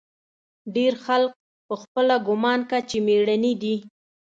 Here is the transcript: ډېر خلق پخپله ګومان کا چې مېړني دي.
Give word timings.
ډېر 0.75 0.93
خلق 1.05 1.31
پخپله 1.67 2.15
ګومان 2.27 2.59
کا 2.69 2.79
چې 2.89 2.97
مېړني 3.05 3.53
دي. 3.61 3.75